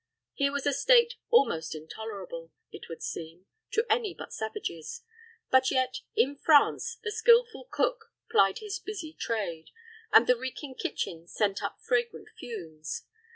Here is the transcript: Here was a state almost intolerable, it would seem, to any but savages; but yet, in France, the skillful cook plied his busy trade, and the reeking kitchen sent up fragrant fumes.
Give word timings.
Here 0.33 0.51
was 0.51 0.65
a 0.65 0.73
state 0.73 1.13
almost 1.29 1.75
intolerable, 1.75 2.51
it 2.71 2.89
would 2.89 3.03
seem, 3.03 3.45
to 3.69 3.85
any 3.87 4.15
but 4.15 4.33
savages; 4.33 5.03
but 5.51 5.69
yet, 5.69 6.01
in 6.15 6.35
France, 6.37 6.97
the 7.03 7.11
skillful 7.11 7.65
cook 7.65 8.11
plied 8.27 8.57
his 8.57 8.79
busy 8.79 9.13
trade, 9.13 9.69
and 10.11 10.25
the 10.25 10.35
reeking 10.35 10.73
kitchen 10.73 11.27
sent 11.27 11.61
up 11.61 11.77
fragrant 11.83 12.29
fumes. 12.39 13.03